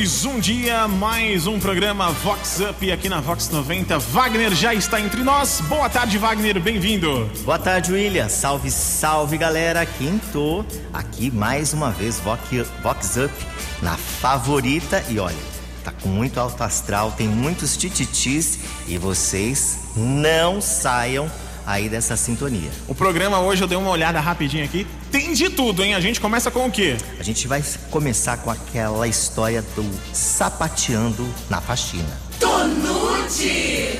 [0.00, 3.98] Mais um dia, mais um programa Vox Up aqui na Vox 90.
[3.98, 5.60] Wagner já está entre nós.
[5.68, 7.30] Boa tarde, Wagner, bem-vindo.
[7.44, 8.26] Boa tarde, William.
[8.26, 9.84] Salve, salve, galera.
[9.84, 12.48] Quinto, aqui mais uma vez Vox,
[12.82, 13.34] Vox Up
[13.82, 15.04] na favorita.
[15.10, 15.36] E olha,
[15.84, 18.58] tá com muito alto astral, tem muitos tititis
[18.88, 21.30] e vocês não saiam
[21.70, 22.70] aí dessa sintonia.
[22.88, 24.86] O programa hoje eu dei uma olhada rapidinho aqui.
[25.10, 25.94] Tem de tudo, hein?
[25.94, 26.96] A gente começa com o quê?
[27.18, 32.18] A gente vai começar com aquela história do sapateando na faxina.
[32.38, 33.98] Tonute!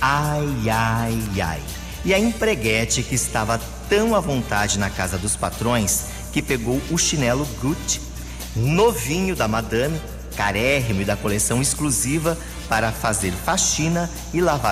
[0.00, 1.60] Ai, ai, ai.
[2.04, 6.98] E a empreguete que estava tão à vontade na casa dos patrões que pegou o
[6.98, 8.00] chinelo Gucci,
[8.56, 10.00] novinho da madame,
[10.36, 12.36] carérrimo e da coleção exclusiva
[12.68, 14.71] para fazer faxina e lavar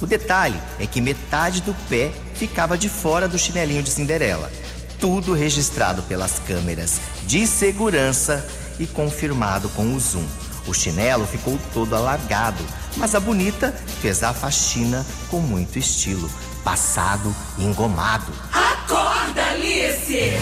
[0.00, 4.50] o detalhe é que metade do pé ficava de fora do chinelinho de Cinderela.
[4.98, 8.46] Tudo registrado pelas câmeras de segurança
[8.78, 10.26] e confirmado com o zoom.
[10.66, 12.64] O chinelo ficou todo alargado,
[12.96, 16.30] mas a bonita fez a faxina com muito estilo,
[16.62, 18.32] passado e engomado.
[18.52, 20.32] Acorda, Alice!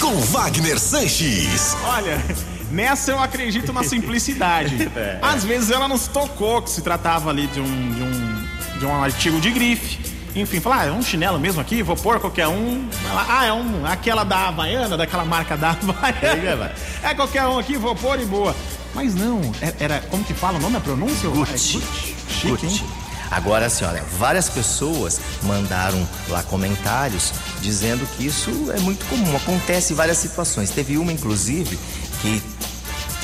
[0.00, 1.76] Com Wagner Sanches.
[1.84, 2.22] Olha,
[2.70, 4.90] nessa eu acredito na simplicidade.
[4.96, 5.18] É.
[5.22, 9.02] Às vezes ela nos tocou que se tratava ali de um, de um, de um
[9.04, 9.98] artigo de grife.
[10.36, 12.88] Enfim, falar, ah, é um chinelo mesmo aqui, vou pôr qualquer um.
[13.10, 16.72] Ela, ah, é um, aquela da Havaiana, daquela marca da Havaiana.
[17.02, 18.54] É qualquer um aqui, vou pôr e boa.
[18.94, 21.28] Mas não, é- era, como que fala o nome, a pronúncia?
[21.28, 21.52] Gucci.
[21.78, 22.66] É Chique, Gucci.
[22.66, 22.84] hein?
[23.30, 29.96] Agora, senhora, várias pessoas mandaram lá comentários dizendo que isso é muito comum, acontece em
[29.96, 30.70] várias situações.
[30.70, 31.78] Teve uma, inclusive,
[32.22, 32.42] que,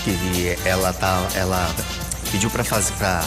[0.05, 1.74] que ela tá, ela
[2.30, 3.24] pediu para fazer para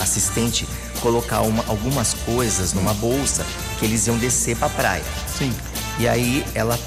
[0.00, 0.66] assistente
[1.00, 3.44] colocar uma- algumas coisas numa bolsa
[3.78, 5.04] que eles iam descer para praia.
[5.38, 5.54] Sim.
[5.98, 6.78] E aí ela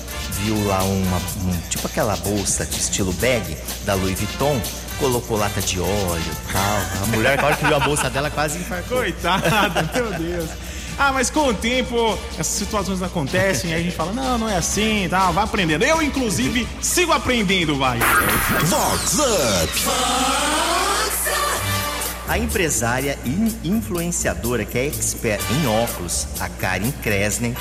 [0.41, 4.59] viu lá uma, um- tipo aquela bolsa de estilo bag da Louis Vuitton,
[4.99, 7.03] colocou lata de óleo e tal.
[7.03, 8.97] A mulher, na hora que viu a bolsa dela, quase infartou.
[8.99, 10.49] Coitada, meu Deus.
[11.01, 14.57] Ah, mas com o tempo essas situações acontecem, aí a gente fala, não, não é
[14.57, 15.85] assim, tá, vai aprendendo.
[15.85, 17.97] Eu, inclusive, sigo aprendendo, vai.
[18.65, 19.73] Vox Up.
[22.27, 27.55] A empresária e influenciadora que é expert em óculos, a Karen Kresner,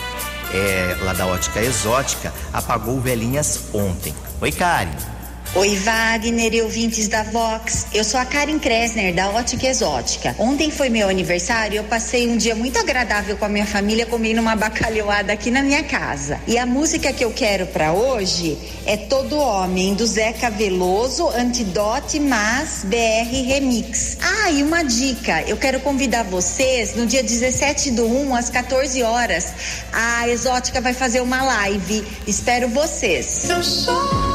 [0.52, 4.12] é, lá da Ótica Exótica, apagou velhinhas ontem.
[4.40, 5.17] Oi, Karen.
[5.54, 7.86] Oi, Wagner e ouvintes da Vox.
[7.92, 10.36] Eu sou a Karen Kresner, da Ótica Exótica.
[10.38, 14.04] Ontem foi meu aniversário e eu passei um dia muito agradável com a minha família
[14.04, 16.38] comendo uma bacalhoada aqui na minha casa.
[16.46, 22.20] E a música que eu quero pra hoje é Todo Homem, do Zeca Veloso, Antidote
[22.20, 24.18] Mas BR Remix.
[24.20, 29.02] Ah, e uma dica: eu quero convidar vocês no dia 17 do 1 às 14
[29.02, 29.46] horas.
[29.92, 32.04] A Exótica vai fazer uma live.
[32.26, 33.48] Espero vocês.
[33.48, 34.27] Eu sou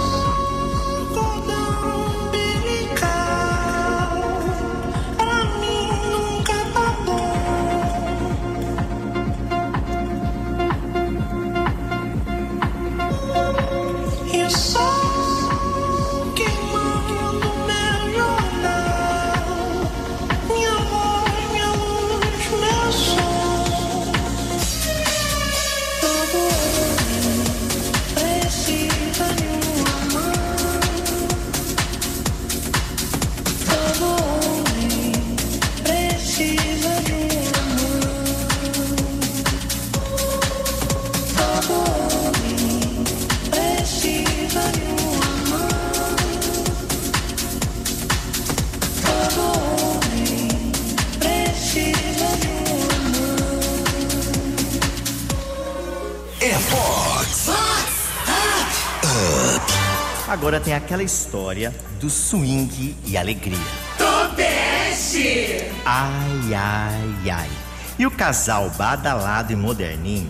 [60.44, 63.58] Agora tem aquela história do swing e alegria.
[63.98, 65.72] Tobeste!
[65.86, 67.50] Ai, ai, ai.
[67.98, 70.30] E o casal badalado e moderninho,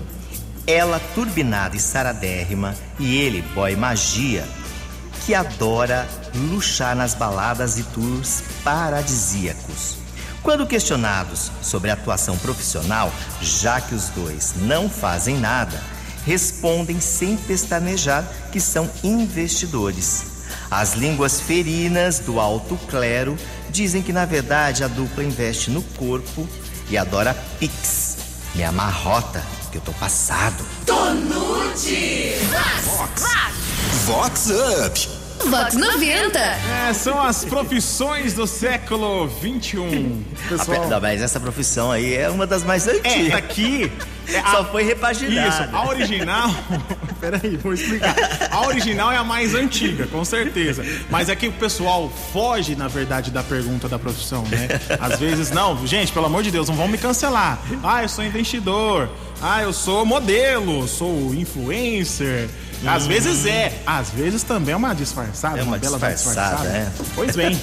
[0.67, 4.47] ela turbinada e saradérrima, e ele, boy magia,
[5.25, 6.07] que adora
[6.51, 9.97] luxar nas baladas e tours paradisíacos.
[10.43, 13.11] Quando questionados sobre a atuação profissional,
[13.41, 15.81] já que os dois não fazem nada,
[16.25, 20.25] respondem sem pestanejar que são investidores.
[20.69, 23.37] As línguas ferinas do alto clero
[23.69, 26.47] dizem que na verdade a dupla investe no corpo
[26.89, 28.17] e adora Pix.
[28.55, 30.63] Me amarrota, que eu tô passado.
[30.85, 32.35] Tonute!
[34.05, 35.23] Vox Up.
[35.49, 36.39] Vox 90.
[36.39, 40.23] É, são as profissões do século 21.
[40.47, 43.33] Pessoal, Não, mas essa profissão aí é uma das mais é, antigas.
[43.33, 43.91] aqui.
[44.27, 45.47] É Só foi repaginada.
[45.47, 46.49] Isso, a original
[47.19, 48.15] peraí, vou explicar.
[48.51, 50.83] A original é a mais antiga, com certeza.
[51.09, 54.67] Mas é que o pessoal foge, na verdade, da pergunta da profissão, né?
[54.99, 57.59] Às vezes, não, gente, pelo amor de Deus, não vão me cancelar.
[57.83, 59.09] Ah, eu sou investidor.
[59.41, 62.49] Ah, eu sou modelo, sou influencer.
[62.85, 66.77] Às vezes é, às vezes também é uma disfarçada, É uma bela disfarçada, disfarçada.
[66.77, 66.91] é.
[67.15, 67.57] Pois bem,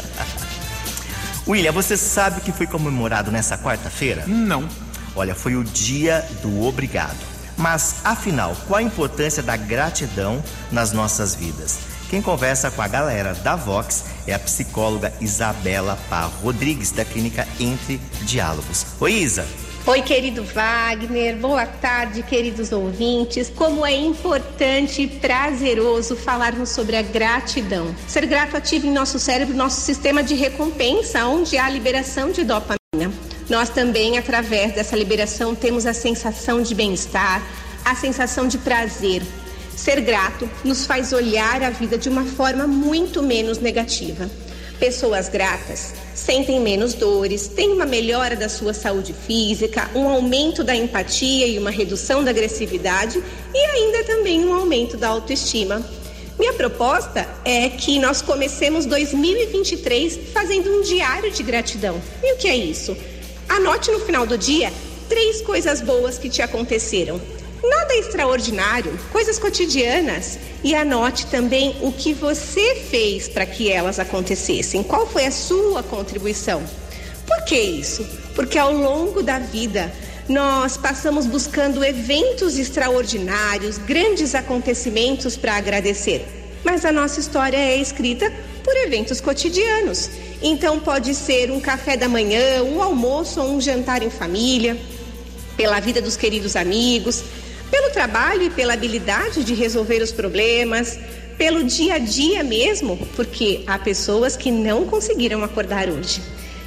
[1.47, 4.25] William, você sabe o que foi comemorado nessa quarta-feira?
[4.27, 4.67] não.
[5.15, 7.19] Olha, foi o dia do obrigado.
[7.57, 10.43] Mas, afinal, qual a importância da gratidão
[10.73, 11.79] nas nossas vidas?
[12.09, 17.47] Quem conversa com a galera da Vox é a psicóloga Isabela Parro Rodrigues, da clínica
[17.61, 18.87] Entre Diálogos.
[18.99, 19.47] Oi, Isa.
[19.87, 23.49] Oi, querido Wagner, boa tarde, queridos ouvintes.
[23.49, 27.95] Como é importante e prazeroso falarmos sobre a gratidão.
[28.07, 33.30] Ser grato ativa em nosso cérebro nosso sistema de recompensa, onde há liberação de dopamina.
[33.51, 37.45] Nós também, através dessa liberação, temos a sensação de bem-estar,
[37.85, 39.25] a sensação de prazer.
[39.77, 44.31] Ser grato nos faz olhar a vida de uma forma muito menos negativa.
[44.79, 50.77] Pessoas gratas sentem menos dores, têm uma melhora da sua saúde física, um aumento da
[50.77, 53.21] empatia e uma redução da agressividade
[53.53, 55.85] e ainda também um aumento da autoestima.
[56.39, 62.01] Minha proposta é que nós comecemos 2023 fazendo um diário de gratidão.
[62.23, 62.97] E o que é isso?
[63.51, 64.73] Anote no final do dia
[65.09, 67.21] três coisas boas que te aconteceram.
[67.63, 70.39] Nada extraordinário, coisas cotidianas.
[70.63, 74.85] E anote também o que você fez para que elas acontecessem.
[74.85, 76.63] Qual foi a sua contribuição?
[77.27, 78.07] Por que isso?
[78.37, 79.93] Porque ao longo da vida
[80.29, 86.25] nós passamos buscando eventos extraordinários, grandes acontecimentos para agradecer.
[86.63, 88.33] Mas a nossa história é escrita
[88.63, 90.09] por eventos cotidianos.
[90.43, 94.77] Então pode ser um café da manhã, um almoço ou um jantar em família,
[95.57, 97.23] pela vida dos queridos amigos,
[97.71, 100.99] pelo trabalho e pela habilidade de resolver os problemas,
[101.37, 106.23] pelo dia a dia mesmo, porque há pessoas que não conseguiram acordar hoje.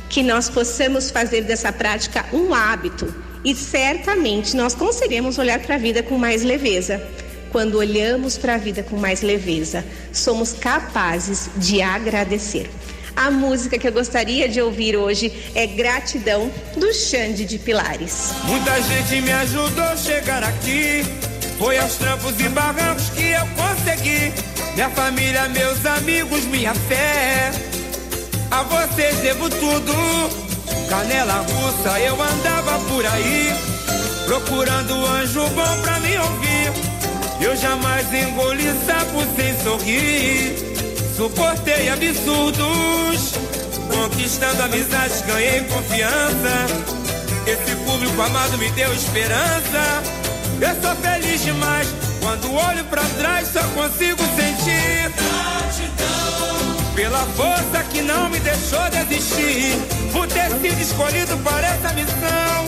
[0.10, 5.78] Que nós possamos fazer dessa prática um hábito e certamente nós conseguiremos olhar para a
[5.78, 7.04] vida com mais leveza.
[7.52, 12.70] Quando olhamos para a vida com mais leveza, somos capazes de agradecer.
[13.16, 18.32] A música que eu gostaria de ouvir hoje é Gratidão, do Xande de Pilares.
[18.46, 21.04] Muita gente me ajudou a chegar aqui.
[21.60, 24.34] Foi aos trampos e barrancos que eu consegui.
[24.74, 27.52] Minha família, meus amigos, minha fé.
[28.50, 29.94] A vocês devo tudo.
[30.90, 33.54] Canela russa, eu andava por aí.
[34.26, 36.72] Procurando anjo bom pra me ouvir.
[37.40, 40.73] Eu jamais engoli sapo sem sorrir.
[41.16, 43.34] Suportei absurdos.
[43.88, 46.66] Conquistando amizades, ganhei confiança.
[47.46, 50.02] Esse público amado me deu esperança.
[50.60, 51.88] Eu sou feliz demais.
[52.20, 59.78] Quando olho pra trás, só consigo sentir gratidão pela força que não me deixou desistir.
[60.12, 62.66] Por ter sido escolhido para essa missão.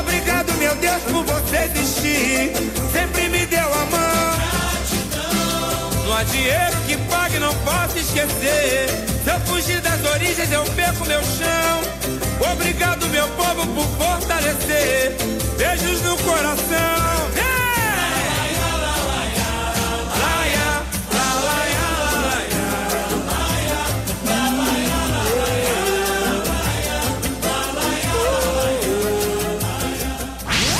[0.00, 2.52] Obrigado, meu Deus, por você existir.
[2.92, 4.36] Sempre me deu a mão.
[6.06, 6.75] Não há dinheiro
[7.36, 8.88] que não posso esquecer.
[9.22, 12.52] Se eu fugir das origens, eu perco meu chão.
[12.52, 15.16] Obrigado, meu povo, por fortalecer.
[15.58, 17.26] Beijos no coração.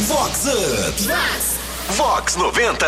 [0.06, 1.94] Vox Up.
[1.96, 2.86] Vox 90.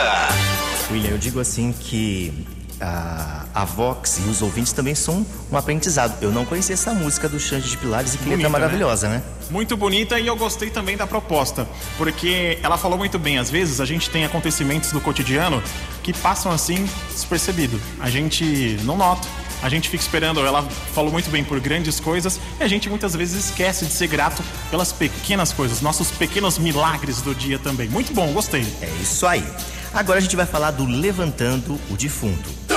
[0.91, 2.33] William, eu digo assim que
[2.81, 6.17] a, a Vox e os ouvintes também são um aprendizado.
[6.21, 9.23] Eu não conhecia essa música do Xande de Pilares e que letra Bonita, maravilhosa, né?
[9.51, 11.67] Muito bonita e eu gostei também da proposta,
[11.97, 13.39] porque ela falou muito bem.
[13.39, 15.63] Às vezes a gente tem acontecimentos do cotidiano
[16.03, 17.81] que passam assim despercebido.
[18.01, 19.27] A gente não nota.
[19.61, 20.63] A gente fica esperando, ela
[20.95, 24.41] falou muito bem por grandes coisas e a gente muitas vezes esquece de ser grato
[24.71, 27.89] pelas pequenas coisas, nossos pequenos milagres do dia também.
[27.89, 28.65] Muito bom, gostei.
[28.81, 29.45] É isso aí.
[29.93, 32.68] Agora a gente vai falar do Levantando o Defunto.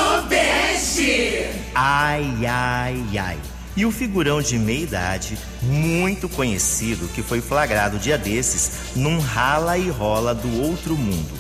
[1.73, 3.37] Ai, ai, ai.
[3.77, 9.77] E o figurão de meia idade, muito conhecido, que foi flagrado dia desses num rala
[9.77, 11.31] e rola do outro mundo.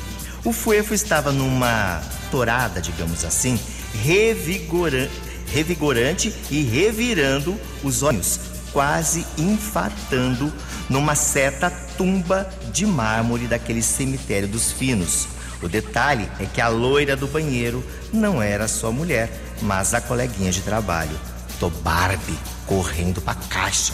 [0.45, 3.59] O Fuefo estava numa torada, digamos assim,
[4.01, 5.09] revigora-
[5.53, 8.39] revigorante e revirando os olhos,
[8.71, 10.51] quase infartando
[10.89, 15.27] numa certa tumba de mármore daquele cemitério dos finos.
[15.61, 20.51] O detalhe é que a loira do banheiro não era sua mulher, mas a coleguinha
[20.51, 21.19] de trabalho.
[21.59, 23.93] Tô Barbie correndo pra caixa.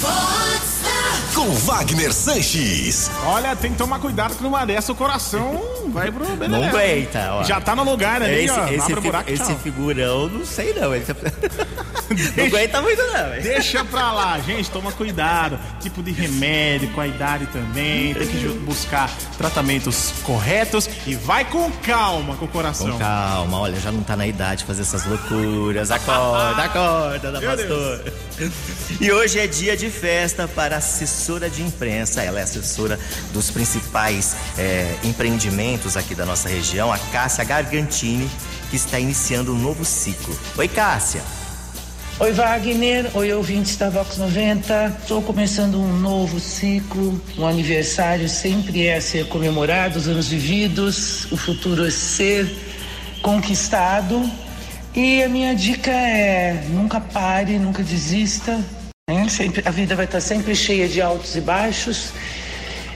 [0.00, 1.34] Vox Up!
[1.34, 3.10] Com com Wagner Sanches.
[3.24, 6.48] Olha, tem que tomar cuidado que numa dessa o coração vai pro beleza.
[6.48, 7.44] Não aguenta, ó.
[7.44, 8.68] Já tá no lugar ali, esse, ó.
[8.68, 10.94] esse, buraco, esse figurão, não sei não.
[10.94, 11.14] Ele tá...
[12.36, 13.42] não aguenta muito não.
[13.42, 15.58] Deixa pra lá, gente, toma cuidado.
[15.80, 18.14] Tipo de remédio, com a idade também.
[18.14, 22.92] Tem que buscar tratamentos corretos e vai com calma com o coração.
[22.92, 25.90] Com calma, olha, já não tá na idade de fazer essas loucuras.
[25.90, 28.27] Acorda, acorda, da pastor.
[29.00, 32.22] E hoje é dia de festa para a assessora de imprensa.
[32.22, 32.98] Ela é assessora
[33.32, 38.28] dos principais é, empreendimentos aqui da nossa região, a Cássia Gargantini,
[38.70, 40.36] que está iniciando um novo ciclo.
[40.56, 41.22] Oi, Cássia.
[42.20, 44.96] Oi Wagner, oi ouvintes da Vox 90.
[45.02, 47.20] Estou começando um novo ciclo.
[47.38, 52.52] Um aniversário sempre é ser comemorado, os anos vividos, o futuro é ser
[53.22, 54.28] conquistado.
[54.94, 58.58] E a minha dica é nunca pare, nunca desista.
[59.08, 59.28] né?
[59.28, 62.10] Sempre, a vida vai estar sempre cheia de altos e baixos.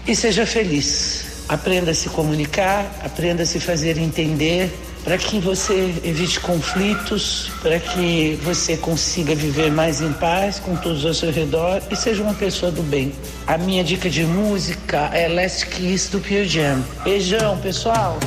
[0.06, 1.44] E seja feliz.
[1.48, 4.72] Aprenda a se comunicar, aprenda a se fazer entender,
[5.04, 11.04] para que você evite conflitos, para que você consiga viver mais em paz com todos
[11.04, 13.12] ao seu redor e seja uma pessoa do bem.
[13.46, 16.82] A minha dica de música é Last Kiss do Pearl Jam.
[17.04, 18.18] Beijão, pessoal!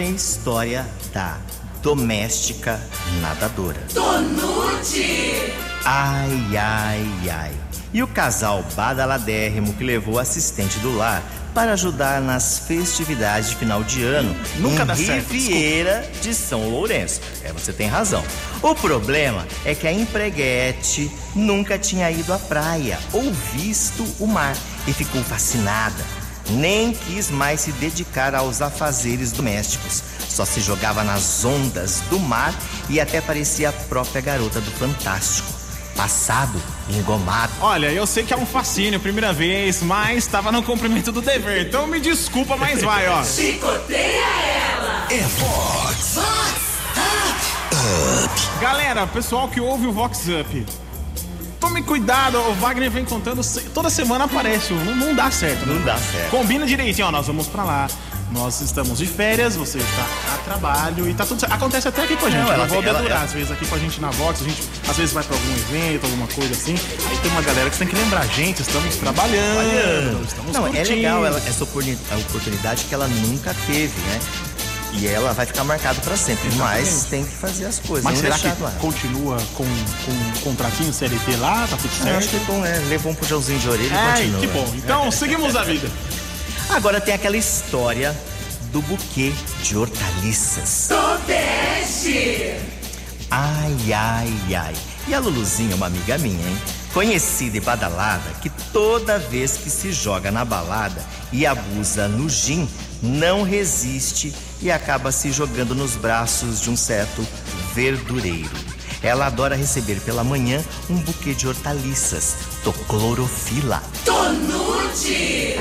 [0.00, 1.36] Tem a história da
[1.82, 2.80] doméstica
[3.20, 3.82] nadadora.
[5.84, 7.52] Ai, ai, ai.
[7.92, 13.56] E o casal badaladérrimo que levou o assistente do lar para ajudar nas festividades de
[13.56, 17.20] final de ano Nunca em dá certo, Riviera de São Lourenço.
[17.44, 18.24] É, você tem razão.
[18.62, 24.56] O problema é que a empreguete nunca tinha ido à praia ou visto o mar
[24.86, 26.19] e ficou fascinada.
[26.52, 30.02] Nem quis mais se dedicar aos afazeres domésticos.
[30.28, 32.54] Só se jogava nas ondas do mar
[32.88, 35.48] e até parecia a própria garota do Fantástico.
[35.96, 37.52] Passado, engomado.
[37.60, 41.66] Olha, eu sei que é um fascínio, primeira vez, mas tava no cumprimento do dever.
[41.66, 43.20] Então me desculpa, mas vai, ó.
[45.10, 46.18] É Vox.
[48.60, 50.66] Galera, pessoal que ouve o Vox Up.
[51.60, 53.42] Tome cuidado, o Wagner vem contando,
[53.74, 55.66] toda semana aparece, não, não dá certo.
[55.66, 55.74] né?
[55.74, 56.30] Não dá certo.
[56.30, 57.86] Combina direitinho, ó, nós vamos pra lá.
[58.32, 61.52] Nós estamos de férias, você está a trabalho e tá tudo certo.
[61.52, 63.66] Acontece até aqui com a gente, Não, ela tem- ela- dedurar, ela- às vezes aqui
[63.66, 66.52] com a gente na Vox, a gente às vezes vai pra algum evento, alguma coisa
[66.54, 66.76] assim.
[67.10, 70.70] Aí tem uma galera que você tem que lembrar, gente, estamos trabalhando, estamos Não, é
[70.70, 70.96] curtindo.
[70.96, 74.20] legal ela- essa oportunidade que ela nunca teve, né?
[74.92, 76.50] E ela vai ficar marcada pra sempre.
[76.56, 78.04] Mas tem que fazer as coisas.
[78.04, 78.78] Mas não será que lado.
[78.78, 81.66] continua com, com um contratinho CLT lá?
[81.68, 82.18] Tá tudo Eu certo?
[82.18, 82.84] acho que bom, né?
[82.88, 84.40] Levou um puxãozinho de orelha e Ai, continua.
[84.40, 84.72] que bom.
[84.76, 85.88] Então, seguimos a vida.
[86.70, 88.16] Agora tem aquela história
[88.72, 89.32] do buquê
[89.62, 90.86] de hortaliças.
[93.30, 94.74] Ai, ai, ai.
[95.08, 96.58] E a Luluzinha é uma amiga minha, hein?
[96.92, 102.68] Conhecida e badalada, que toda vez que se joga na balada e abusa no gin,
[103.00, 107.26] não resiste e acaba se jogando nos braços de um certo
[107.74, 108.50] verdureiro.
[109.02, 113.82] Ela adora receber pela manhã um buquê de hortaliças, do clorofila.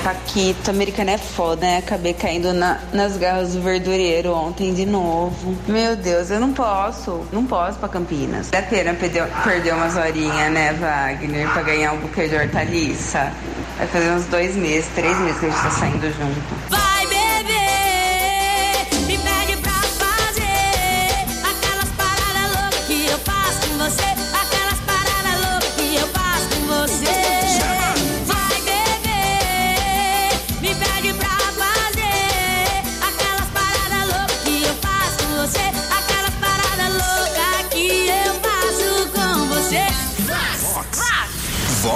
[0.03, 1.77] Paquito, americana é foda, né?
[1.77, 5.55] Acabei caindo na- nas garras do verdureiro ontem de novo.
[5.67, 7.21] Meu Deus, eu não posso.
[7.31, 8.49] Não posso pra Campinas.
[8.51, 11.47] É pena perder, perder umas horinhas, né, Wagner?
[11.51, 13.31] Pra ganhar um buquê de hortaliça.
[13.77, 16.69] Vai fazer uns dois meses, três meses que a gente tá saindo junto.
[16.69, 16.88] Vai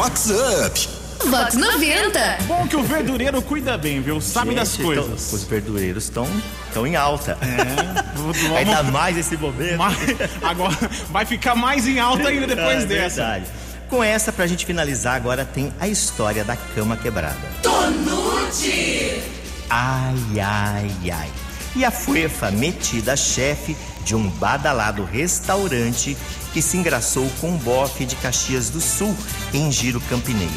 [0.03, 0.89] Vox Up.
[1.29, 2.37] Vox 90.
[2.45, 4.19] Bom que o verdureiro cuida bem, viu?
[4.19, 5.05] Sabe das Gente, coisas.
[5.05, 6.27] então, os verdureiros estão
[6.73, 7.37] tão em alta.
[7.41, 9.77] É, vamos- Ainda mais esse momento.
[9.77, 9.95] Mas
[10.43, 10.77] agora
[11.09, 13.15] vai ficar mais em alta ainda depois é dessa.
[13.21, 13.45] Verdade.
[13.89, 17.37] Com essa, pra gente finalizar, agora tem a história da cama quebrada.
[17.61, 19.21] Tonute.
[19.69, 21.29] Ai, ai, ai.
[21.77, 26.17] E a Fuefa, metida chefe de um badalado restaurante
[26.53, 29.15] que se engraçou com um bofe de Caxias do Sul,
[29.53, 30.53] em Giro Campineiro.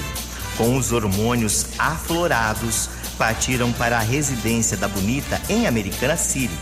[0.56, 6.54] Com os hormônios aflorados, partiram para a residência da Bonita em Americana City.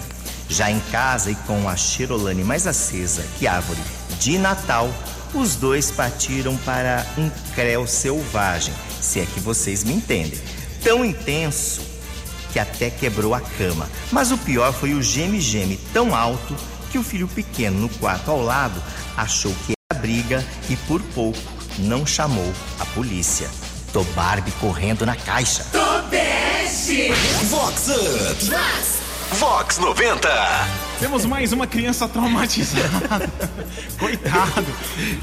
[0.48, 3.80] Já em casa e com a Cherolane mais acesa que árvore
[4.20, 4.88] de Natal,
[5.34, 10.38] os dois partiram para um creu selvagem, se é que vocês me entendem.
[10.82, 11.82] Tão intenso
[12.52, 13.88] que até quebrou a cama.
[14.12, 16.54] Mas o pior foi o geme-geme tão alto
[16.94, 18.80] que o filho pequeno no quarto ao lado
[19.16, 21.40] achou que era briga e por pouco
[21.76, 23.50] não chamou a polícia.
[23.92, 25.64] Tô Barbie correndo na caixa.
[25.72, 27.12] Tobeste.
[27.50, 28.44] Vox Up.
[29.40, 30.28] Vox 90.
[31.00, 33.30] Temos mais uma criança traumatizada.
[33.98, 34.64] Coitado.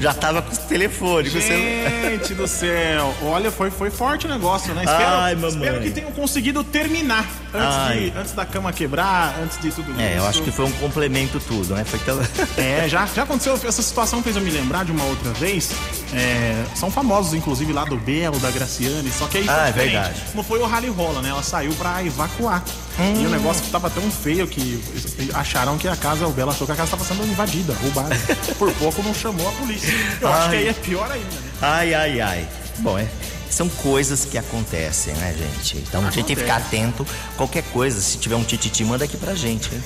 [0.00, 2.10] Já tava com telefone, o celular.
[2.10, 3.14] Gente do céu.
[3.22, 4.84] Olha, foi, foi forte o negócio, né?
[4.84, 5.50] Espero, Ai, mamãe.
[5.50, 10.12] espero que tenham conseguido terminar antes, de, antes da cama quebrar, antes de tudo É,
[10.14, 10.26] eu isso.
[10.26, 11.84] acho que foi um complemento tudo, né?
[11.84, 12.20] Foi tão...
[12.56, 13.54] É, já, já aconteceu.
[13.66, 15.70] Essa situação fez eu me lembrar de uma outra vez.
[16.12, 19.10] É, são famosos, inclusive, lá do Belo, da Graciane.
[19.10, 20.20] Só que aí foi Ah, é verdade.
[20.30, 21.30] Como foi o rally rola, né?
[21.30, 22.62] Ela saiu pra evacuar.
[22.98, 23.22] Hum.
[23.22, 24.80] E o negócio tava tão feio que
[25.34, 28.14] acharam que a casa, o Belo achou que a casa tava sendo invadida, roubada.
[28.58, 29.92] Por pouco não chamou a polícia.
[30.20, 30.62] Eu acho que Ai.
[30.62, 31.50] aí é pior ainda, né?
[31.60, 32.48] Ai, ai, ai.
[32.78, 33.06] Bom, é.
[33.52, 35.76] São coisas que acontecem, né, gente?
[35.76, 37.06] Então a gente tem que ficar atento.
[37.36, 39.70] Qualquer coisa, se tiver um tititi, manda aqui pra gente.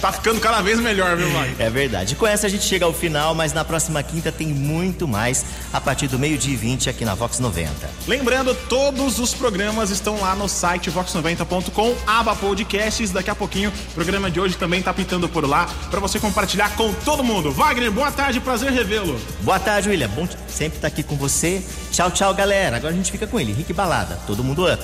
[0.00, 1.56] Tá ficando cada vez melhor, viu, Mike?
[1.62, 2.14] É verdade.
[2.14, 5.80] Com essa a gente chega ao final, mas na próxima quinta tem muito mais a
[5.80, 7.70] partir do meio-dia e 20 aqui na Vox 90.
[8.06, 13.10] Lembrando, todos os programas estão lá no site vox90.com, aba podcasts.
[13.10, 16.76] Daqui a pouquinho, o programa de hoje também tá pintando por lá pra você compartilhar
[16.76, 17.50] com todo mundo.
[17.50, 19.18] Wagner, boa tarde, prazer revê-lo.
[19.40, 20.08] Boa tarde, William.
[20.08, 21.62] Bom sempre estar aqui com você.
[21.90, 22.76] Tchau, tchau, galera.
[22.76, 24.18] Agora a gente fica com ele, Rick Balada.
[24.26, 24.82] Todo mundo up.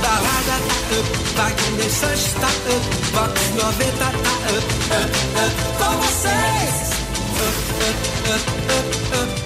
[0.00, 0.56] Balada tá
[0.98, 1.90] up, Wagner
[2.40, 4.10] tá up, Vox 90 tá
[4.56, 4.68] up,
[5.78, 6.90] com vocês.
[7.36, 7.60] Up,
[9.40, 9.45] up.